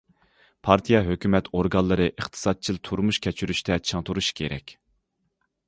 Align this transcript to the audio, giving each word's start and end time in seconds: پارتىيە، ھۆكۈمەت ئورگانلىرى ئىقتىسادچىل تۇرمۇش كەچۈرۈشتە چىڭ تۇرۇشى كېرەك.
پارتىيە، 0.67 1.01
ھۆكۈمەت 1.07 1.49
ئورگانلىرى 1.59 2.07
ئىقتىسادچىل 2.13 2.81
تۇرمۇش 2.89 3.21
كەچۈرۈشتە 3.27 3.79
چىڭ 3.91 4.09
تۇرۇشى 4.09 4.37
كېرەك. 4.41 4.77